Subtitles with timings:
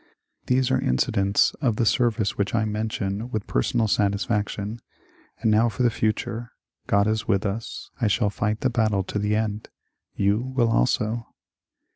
[0.47, 4.79] These are incidents of the service which I mention with per sonal satisfaction.
[5.41, 6.53] And now for the future!
[6.87, 7.91] Grod is with us.
[8.01, 9.69] I shall fight the battle to the end.
[10.15, 11.27] You will also.